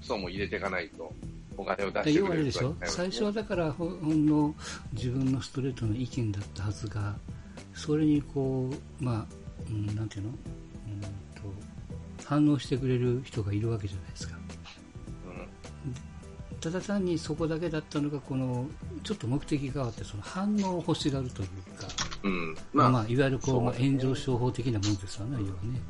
[0.00, 1.12] クソも入れていかないと、
[1.58, 2.52] お金を出してくれるね
[2.84, 4.54] 最初はだからほんの
[4.92, 7.16] 自分のストレートの意見だったはずが
[7.74, 9.26] それにこうまあ、
[9.68, 11.08] うん、なんていうの、うん、と
[12.24, 14.45] 反応してくれる人がいるわけじゃないですか。
[16.60, 18.66] ただ単にそこだけだったのがこの
[19.02, 21.86] ちょっと目的が変わってその反応を欲しがるというか、
[22.22, 22.32] うん。
[22.32, 22.54] うん。
[22.72, 25.80] まあ、まあ、まあいわゆるこう、うね炎上商法的なもんですよね要はね、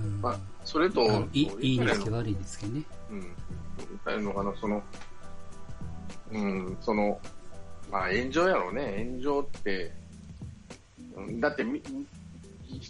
[0.00, 3.20] うんまあ、それと、あのいいい言ったらのにつけ悪いにつけねうん。
[3.20, 3.30] どう
[3.78, 4.82] 言ったらいいのかな、その、
[6.32, 7.20] うん、その、
[7.90, 9.04] まあ炎上やろうね。
[9.06, 9.92] 炎上って、
[11.16, 11.82] うんだってみ、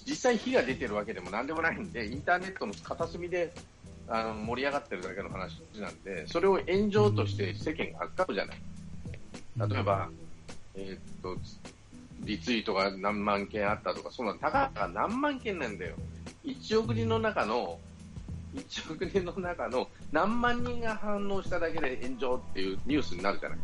[0.06, 3.52] 実際火が出てるわけでも何でもないんで、インターネットの片隅で
[4.10, 8.58] あの盛り上がってるだけの話なんで、それを炎上として世間が扱うじゃない。
[9.68, 10.10] 例えば、
[10.74, 11.36] えーっと、
[12.20, 15.94] リツイートが何万件あったとか、そんな、たかが何万件なんだよ。
[16.44, 17.78] 1億人の中の、
[18.56, 23.58] 1億人の中の何万人が反応しただけで炎上っていうニュースになるじゃない。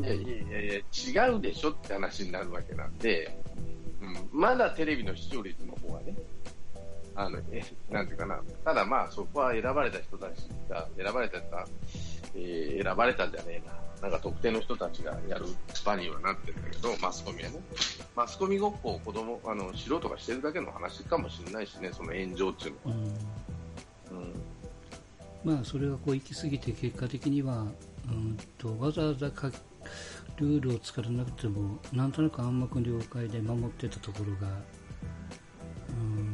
[0.00, 0.82] いやいやい
[1.14, 3.38] や、違うでしょって話になるわけなんで、
[4.02, 6.14] うん、まだテレビの視聴率の方がね、
[7.14, 11.66] あの、え、なんていうかな、ただまあそこは選ばれた人たちが、選ばれたか、
[12.34, 13.74] えー選ばれたんじゃねえな。
[14.02, 15.44] なんか特定の人たちがやる
[15.74, 17.58] スパにはなってるんだけど、マスコミはね。
[18.16, 22.96] マスコミごっこを子供、あの、素人がしてるだけの話かもしれないしね、その炎上っていうのは。
[24.12, 24.32] うんうん
[25.42, 27.66] まあ、それがこう行き過ぎて結果的には、
[28.08, 29.50] うん、とわざわざか
[30.36, 34.79] ルールを作らなくてもなんとなく暗黙了解で守ってたところが、うん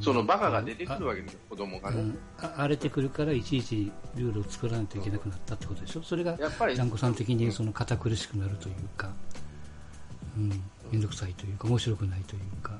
[0.01, 2.01] そのバカが出てくるわけですよ、子供がね。
[2.01, 2.19] うん。
[2.38, 6.03] あ荒れてくるからいちいちルールを作らないといけなくなったってことでしょ？
[6.03, 9.11] それがやっぱり、ジャンコさん的にその堅苦しくなるというか、
[10.37, 12.79] うん、めんどくさいというか面白くないというか、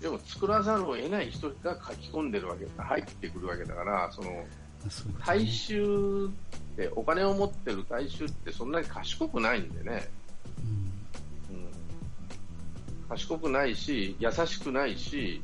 [0.00, 4.46] でも作らざるを得ない人が書き込んでるわけだ、入ってくるわけだから、その、
[5.26, 6.28] 大衆っ
[6.76, 10.08] て、お金を持ってる大衆ってそんなに賢くないんでね、
[13.10, 15.42] 賢くないし、優しくないし、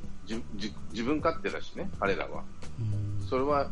[0.93, 2.45] 自分勝手だしね、彼らは。
[2.81, 3.69] うんそれは、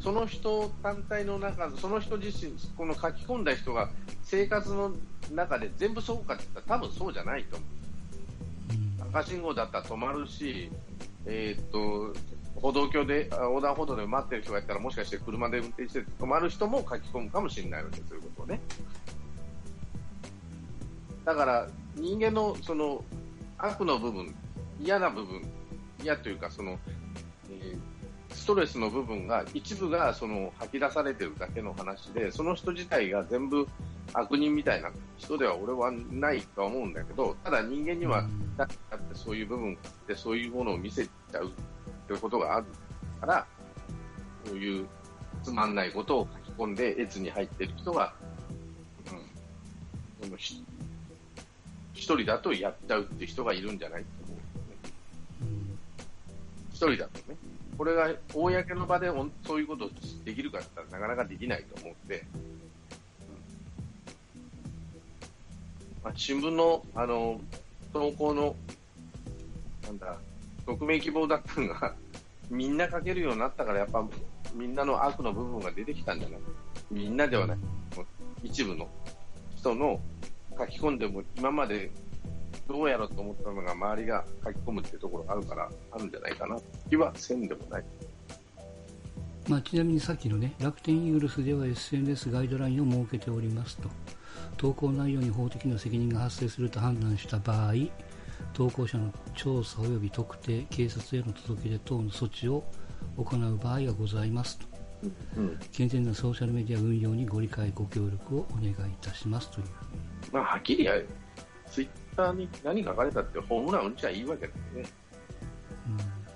[0.00, 3.90] その人単体の中、その人自身、この書き込んだ人が
[4.22, 4.92] 生活の
[5.32, 7.68] 中で全部そうかって言ったら多分そうじゃないと思う。
[9.00, 10.70] うん赤信号だったら止まるし、
[11.26, 12.16] えーっと、
[12.60, 18.60] 歩道橋で、あ横断歩道で待ってる人がいたら、もしかして車で運転して止まる人も書き込むかもしれないわけです、そういうことをね。
[21.24, 23.04] だから、人間のその
[23.66, 24.34] 悪の部分、
[24.80, 25.42] 嫌な部分、
[26.02, 26.78] 嫌というか、その、
[27.50, 27.94] えー
[28.34, 33.66] ストレスの部分が、一部がその吐き出されてるだけの話で、その人自体が全部
[34.12, 38.56] 悪人みたいな人では俺はないとは思うんだけど、ただ人間には、うん。
[38.56, 38.76] だって
[39.14, 41.50] そういう部分でそういうものを見せちゃうっ
[42.06, 42.66] ていうことがある
[43.20, 43.46] から、
[44.44, 44.86] そういう
[45.42, 48.12] つまんないことを書き込んで、越に入ってる人が、
[50.22, 50.30] うん、
[51.94, 54.42] 一人だとやっちゃうって人がいるんじゃないと思う、ね。
[55.42, 55.78] うん
[56.72, 57.36] 一人だとね。
[57.78, 59.10] これが公の場で
[59.46, 59.90] そういうこと
[60.24, 62.24] できるかって言ったらなかなかできないと思って、
[66.04, 67.40] まあ、新聞の、あの、
[67.92, 68.54] 投稿の、
[69.84, 70.18] なんだ、
[70.66, 71.94] 匿名希望だったのが、
[72.50, 74.06] みんな書けるようになったから、やっぱ、
[74.54, 76.40] みんなの悪の部分が出てきたんじゃない？
[76.90, 77.58] みんなではない。
[78.44, 78.88] 一部の
[79.56, 79.98] 人の
[80.58, 81.90] 書き込んでも、今まで
[82.68, 86.56] どうやろうと思ったのが周りが書き込むっていうところがあるから、あるんじゃないかな
[86.88, 87.84] 気はせんでもない。
[89.48, 93.90] まあ、ちなみにさっきのね、楽天イーグルスでは SNS ガイドラインを設けておりますと。
[94.56, 97.74] 投稿内容に法的な責任が発生すると判断した場合、
[98.52, 102.64] 投稿者の調査及び特定、警察への届け出等の措置を
[103.16, 104.66] 行う場合がございますと。
[105.36, 105.58] うん。
[105.72, 109.66] 健全なソーシャルメディア運用にご理解、ご協力をお願いいたしますという。
[110.34, 110.94] まあ、はっきりや、
[111.70, 114.84] ツイッターに何書かれたってホームラン打っちゃいいわけだよね。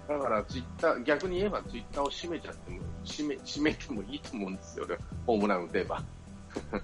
[0.08, 4.96] だからツイッター、逆に言えばツイッターを閉めちゃっても、閉め、閉めてもいいと思うんですよ、俺
[5.26, 6.00] ホームラン打てば。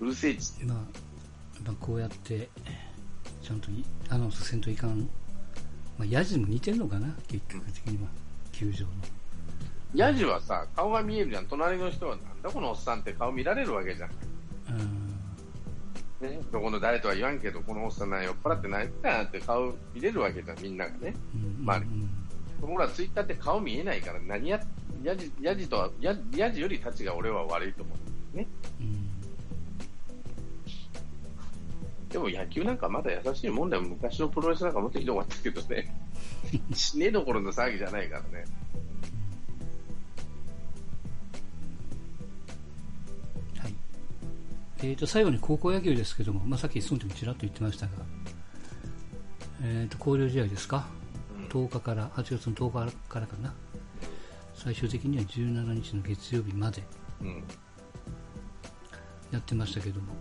[0.00, 0.64] うるせえっつって。
[0.64, 0.78] まあ、
[1.66, 2.48] まあ、こうやって、
[3.42, 5.00] ちゃんといアナウンスせんといかん。
[5.98, 8.08] まあ、ヤジも似てんのかな、結局的には。
[8.52, 8.92] 球場の。
[9.96, 11.46] ヤジはさ、顔が見えるじゃん。
[11.46, 12.50] 隣の人は、なんだ？
[12.50, 14.10] このおっさんって顔見られるわけじゃん。
[16.20, 16.28] うん。
[16.28, 21.14] ね、どこの誰とは言わんけど、このおっさんなん酔っ払ってないかなって顔見れるわけじゃん、みんながね。
[21.34, 21.64] うん。
[21.64, 22.10] まあうん
[22.60, 24.60] ところがツイッターって顔見えないから、何や、
[25.02, 27.94] ヤジ、ヤジとは、ヤヤジよりたちが俺は悪いと思
[28.34, 28.36] う。
[28.36, 28.46] ね。
[28.80, 29.06] うん。
[32.08, 33.82] でも野球なんかまだ優しいもんだよ。
[33.82, 35.94] 昔のプロレスなんかもっとひどかったけどね。
[36.72, 38.44] 死ねどころの騒ぎじゃないからね。
[44.78, 47.92] えー、と最後に高校野球ですけども、まあ、さっきその時もちらっと言ってましたが、
[49.62, 51.06] えー、と交流試合ですか、うん
[51.46, 53.54] 10日から、8月の10日からかな、
[54.54, 56.82] 最終的には17日の月曜日まで
[57.22, 57.44] うん。
[59.32, 60.12] やってましたけども、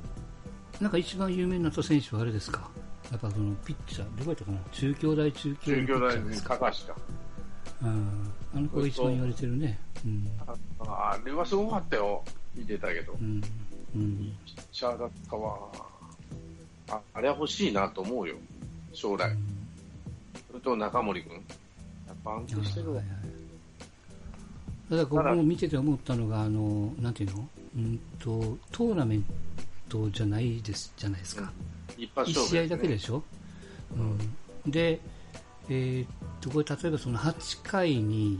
[0.80, 2.70] なんか一番有名になった選手はあれですか、
[3.12, 6.99] やっぱそのピッチャー、どこやったかな、中京大中京中京大高橋か。
[7.84, 9.80] うんあの子が一番言われてるね。
[10.06, 10.28] うん
[10.80, 12.24] ああれはすごかったよ。
[12.56, 13.14] 見てたけど。
[13.14, 13.41] うん
[13.96, 14.38] うん。
[14.46, 15.58] ピッチャーだったわ。
[16.89, 18.36] ああれは欲しいなと思うよ。
[18.93, 19.36] 将来。
[20.48, 21.34] それと中森君。
[21.34, 21.39] や
[22.14, 23.02] っぱ安定してるわ。
[24.89, 27.14] ただ、ここも見てて思ったのが、あの、なん。
[27.14, 28.00] ていうのうん。
[28.20, 29.26] と、トーナメン
[29.89, 31.52] トじゃないです、じゃないですか。
[31.98, 33.24] 一発勝負、試合だけでしょ、
[33.96, 35.00] うん、で、
[35.70, 36.08] えーっ
[36.41, 38.39] と、これ例えばその8回に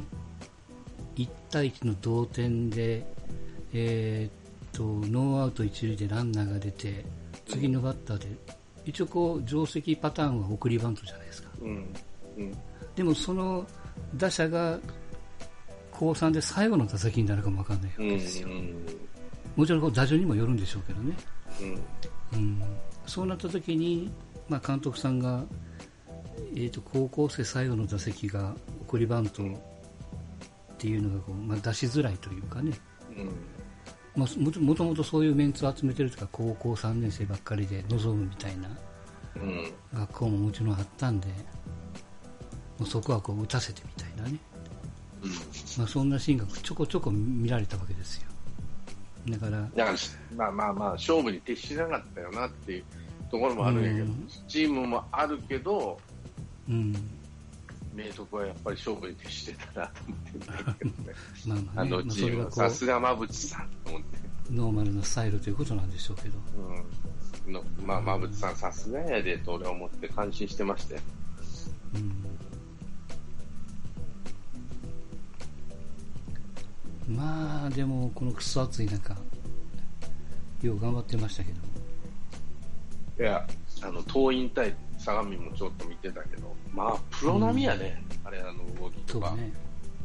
[1.16, 3.06] 1対1の同点で、
[3.74, 4.34] えー
[4.76, 7.05] と、ノーアウト1塁でランナーが出て、
[7.47, 8.28] 次のバッターで、
[8.84, 11.49] 一応こう、定石パターンは送りバントじゃないですか。
[11.61, 11.93] うん。
[12.38, 12.57] うん。
[12.95, 13.65] でもその
[14.15, 14.80] 打者が
[15.91, 18.09] 高3で最後の打席になるかもわかんないわうん。
[18.09, 18.49] けですよ。
[19.55, 21.15] もちろんこう打順にもよるんでしょうけどね。
[22.34, 22.39] うん。
[22.39, 22.61] うん、
[23.05, 24.11] そうなった時に、
[24.49, 25.43] まあ、監督さんが、
[26.53, 29.47] えー、と高校生最後の打席が送りバントっ
[30.78, 32.73] ていうのがこう、まあ、出しづらいというかね、
[33.17, 33.32] うん。
[34.16, 38.70] まあ、もともともとそういうメンツを集めてるとか高校3年生ばっかりで臨むみたいな
[39.36, 39.74] うん。
[39.93, 41.28] 学校ももちろんあったんで
[42.78, 44.39] もうそこはこう打たせてみたいなね、
[45.78, 48.28] まあ、そんなシーンがちょこちょこ見られたわけですよ。
[49.30, 49.97] だからだから、
[50.36, 52.84] まあまあまあ、勝負に徹しなかったよなっていう
[53.32, 54.30] ところもあるんやけど、うん。
[54.47, 55.99] チームもあるけど、
[56.70, 57.14] うん
[57.95, 61.15] 明徳はやっぱり勝負に徹してたなと思って。
[61.47, 64.17] まあまあね、あのまあ、チーさすうが馬淵さんと思って。
[64.51, 66.37] ノーマルなスタイルということなんでしょうけど、
[67.47, 67.53] うん。
[67.53, 71.01] のまあ、馬淵さんさすがやでと俺は思って感心してましたよ。
[77.07, 79.15] うん、まあでもこのクソ暑い中
[80.61, 81.59] よう頑張ってましたけど
[83.23, 83.47] いや、
[83.86, 89.31] あの、桐蔭対相模もちょっと見てたけど、まあ、プロ並みやね、あれ、あの動きとか。
[89.36, 89.53] ね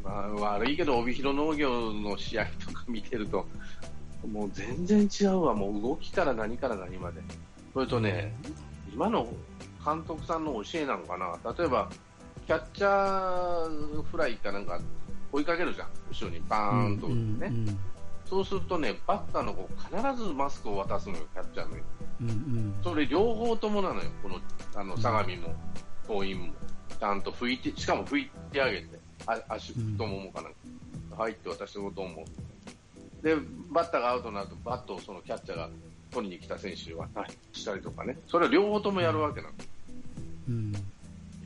[0.03, 3.45] まあ、悪いけど、帯広農業の試合とか見てると、
[4.27, 7.21] もう全然違うわ、もう動きから何から何まで。
[7.73, 8.35] それとね、
[8.93, 9.27] 今の
[9.83, 11.89] 監督さんの教えなのかな、例えば、
[12.47, 14.79] キャッチャーフライかなんか
[15.31, 17.47] 追いかけるじゃん、後ろにバーンと打ってね。
[17.47, 17.79] うんうん
[18.31, 21.75] そうするとね、バッターの子、必ずマスクを渡すのよ、キャッチャーの。
[22.21, 22.73] うんうん。
[22.83, 24.39] それ両方ともなのよ、この
[24.75, 25.55] あの相模も、
[26.07, 26.53] 桐蔭も。
[26.99, 28.87] ちゃんと拭いて、しかも拭いてあげて、
[29.25, 30.57] あ足、太ももかなんか、
[31.17, 33.23] 入って渡してこと思う？
[33.23, 33.35] で、
[33.71, 35.69] バッターがアウトになると、バットをそのキャッチャーが
[36.11, 39.53] 取りに来た選手に渡したりとかね、それは両方ともやるわけなの。
[40.49, 40.71] うん。
[40.73, 40.75] い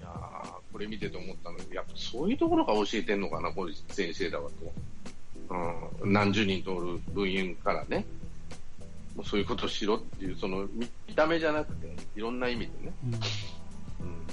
[0.01, 1.57] やーこれ見てて思ったの。
[1.73, 4.73] やっぱそういうところが教えてんのかな、これ先生だわと。
[6.03, 8.03] うん、何十人通る部員からね、
[9.15, 12.93] もうそういうことをしろっていう、その見た目じゃなくて、いろんな意味でね。
[13.05, 13.13] うん。
[13.13, 13.19] うん、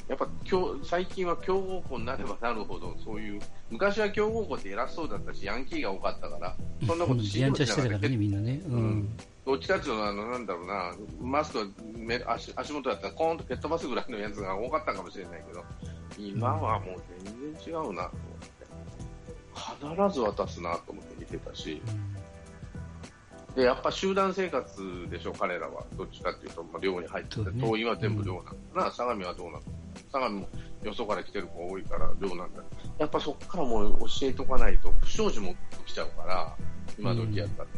[0.08, 6.56] やっぱ今日最近は強豪校になればなるほど、そういう、昔は強豪校って偉そうだったし、ヤンキーが多かったから、
[6.86, 7.26] そんなことうん。
[7.26, 8.74] 知やんちゃしてたからねみんなね、うん。
[8.74, 9.16] うん。
[9.46, 15.64] どっちかっていうと、あの、なんだろうな、マスクめ足足元だったらコーンと蹴っ飛ばすぐらいのやつが多かったかもしれないけど、
[16.18, 18.62] 今はもう全然違うなと思って。
[19.54, 21.80] 必ず渡すなと思って見てたし、
[23.54, 25.84] で、やっぱ集団生活でしょ、彼らは。
[25.96, 29.62] どっちかっていうと、まあ、寮に入ってて、ね遠いは全部寮なんだな、相模はどうなの
[30.10, 30.48] 相模も
[30.82, 32.62] よそから来てる子多いから寮なんだ。
[32.98, 35.54] やっぱそこからもう教えとかないと、不祥事も
[35.86, 36.56] 起きちゃうから、
[36.98, 37.68] 今時やったら。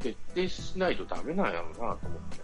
[0.00, 1.96] 徹底しないとダメなんやろうなと思っ
[2.30, 2.42] て。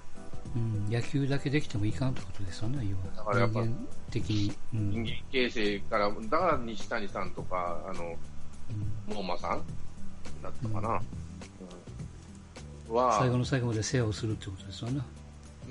[0.57, 3.16] うん、野球だけできてもいかんってことですよね、要は。
[3.16, 4.53] だからやっぱ人間的に。
[4.74, 8.14] うん人間形成から、だから西谷さんとか、あの、
[9.07, 9.62] モーマさん
[10.43, 10.95] だったかな。
[10.95, 11.30] うん
[12.93, 15.01] は、最後の最後まで世話をするってことですよね。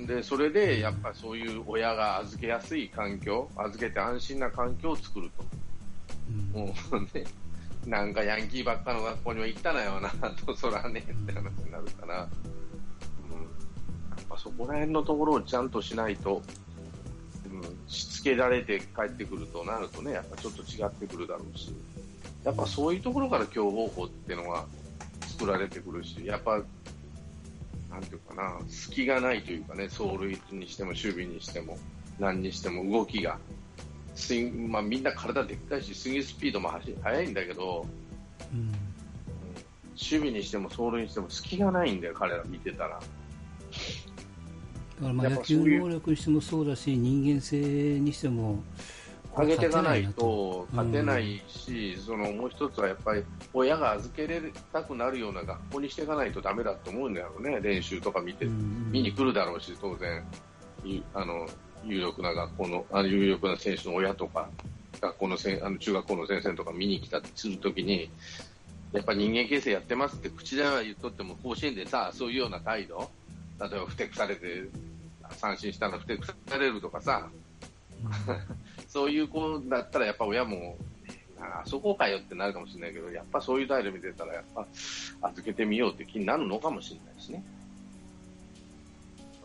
[0.06, 5.44] で、それで、やっぱそういう親が預けやすい環境、預けて安心な環境を作ると。
[6.54, 7.24] うんもうね、
[7.86, 10.10] なんかヤンキーばっかの学校には行ったなよな、
[10.46, 12.28] と、そらね、って話になるから、
[13.30, 13.40] うん。
[13.40, 13.48] や
[14.22, 16.42] っぱそこら辺のところをちゃんとしないと、
[17.50, 21.74] うん、しつけられて帰ってくるとなるとね、やっぱちょっと違ってくるだろうし、
[22.44, 24.64] やっぱそういうところから今日方法っていうのが
[25.22, 26.62] 作られてくるし、やっぱ、
[27.90, 31.78] なんていうかな、隙がないというかね、走塁にしても守備にしても、
[32.18, 33.38] 何にしても動きが、
[34.14, 37.86] スインまあ、みんな体でっかいし、スイングスピードも速いんだけど、
[38.52, 38.72] うん
[40.00, 42.88] 守備にしても走塁にしても隙がないんだよ、彼ら見てたら。
[42.90, 43.02] だか
[45.02, 47.58] らまあ野球能力にしてもそうだし、人間性
[48.00, 48.62] にしても、
[49.36, 50.66] 上げていかない勝と。
[50.72, 54.40] 勝てないし、そのもう一つはやっぱり親が預けれ
[54.72, 60.24] たくなるような学校にしていかないとダメだと思うんだよね、練習とか見て、うん見に来るだろうし、当然、
[60.84, 61.48] いあの
[61.84, 64.48] 有力な学校のあの有力な選手の親とか、
[65.00, 68.10] 学校のせんあの中学校の先生とか見に来たりするときに、
[68.92, 73.08] やっぱ人間形成やってますって口では言っとっても、甲子園でさ、そういうような態度、
[73.60, 74.64] 例えばふてくされて、
[75.32, 77.28] 三振したのふてくされるとかさ、
[78.90, 80.76] そういう子だったらやっぱ親も、
[81.40, 84.66] あそこかよってなるかもしれないけど、やっぱそういう態度見てたら、やっぱ
[85.28, 87.42] 預けてみようって気になるのかもしれないしね。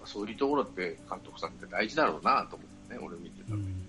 [0.04, 3.58] そういうところって監督さんって大事だろうなと思ってね、俺見てたら。
[3.58, 3.86] うん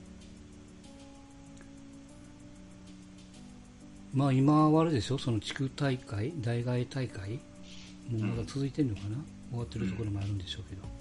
[4.12, 7.32] まあ今はあれでしょ、その地区大会、大外大会、
[8.10, 9.16] もうまだ続いてるのかな、
[9.50, 10.95] 終わってるところもあるんでしょうけど。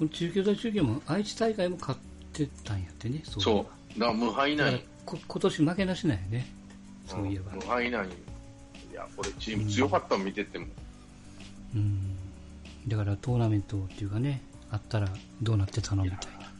[0.00, 2.00] この中京大中京も愛知大会も勝っ
[2.32, 4.00] てたんやってね、そうそう。
[4.00, 4.82] だから無敗ない。
[5.04, 6.46] 今年負けなしなんやね、
[7.06, 7.52] そういえば。
[7.52, 8.06] 無敗ない。
[8.06, 10.68] いや、これチーム強かったの見てても。
[11.74, 12.16] うん、
[12.88, 14.40] だからトーナメントっていうかね、
[14.70, 15.08] あったら
[15.42, 16.50] どうなってたのみたいな。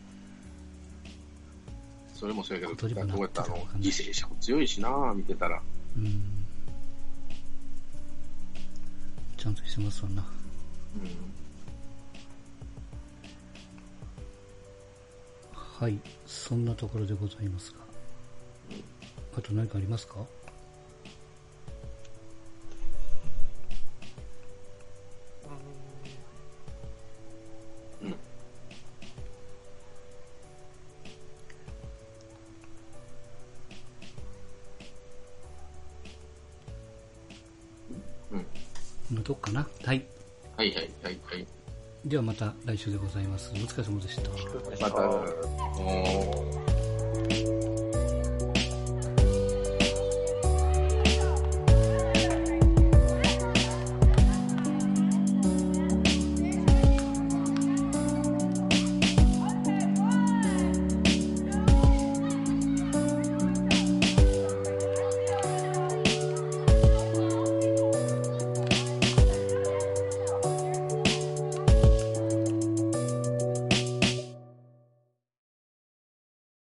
[2.14, 5.62] それもそうやけど、どうやったの犠牲者も強いしな、見てたら。
[5.96, 6.44] うん、
[9.38, 10.26] ちゃんとしてますわな。
[11.02, 11.39] うん
[15.80, 17.78] はい、そんなところでございますが。
[19.38, 20.16] あと何かありますか？
[42.10, 43.52] ではまた来週でございます。
[43.54, 44.30] お疲れ様でした。
[44.80, 46.69] また、おー